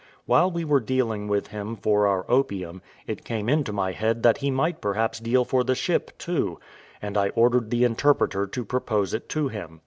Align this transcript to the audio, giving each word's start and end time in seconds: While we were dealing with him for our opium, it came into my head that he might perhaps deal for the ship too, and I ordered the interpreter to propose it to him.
While 0.25 0.49
we 0.49 0.65
were 0.65 0.79
dealing 0.79 1.27
with 1.27 1.49
him 1.49 1.75
for 1.75 2.07
our 2.07 2.25
opium, 2.27 2.81
it 3.05 3.23
came 3.23 3.47
into 3.47 3.71
my 3.71 3.91
head 3.91 4.23
that 4.23 4.37
he 4.39 4.49
might 4.49 4.81
perhaps 4.81 5.19
deal 5.19 5.45
for 5.45 5.63
the 5.63 5.75
ship 5.75 6.09
too, 6.17 6.59
and 7.03 7.15
I 7.15 7.29
ordered 7.35 7.69
the 7.69 7.83
interpreter 7.83 8.47
to 8.47 8.65
propose 8.65 9.13
it 9.13 9.29
to 9.29 9.49
him. 9.49 9.79